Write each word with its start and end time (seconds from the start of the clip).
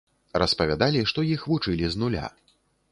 Распавядалі, 0.43 1.03
што 1.11 1.27
іх 1.37 1.47
вучылі 1.53 1.85
з 1.97 2.07
нуля. 2.07 2.25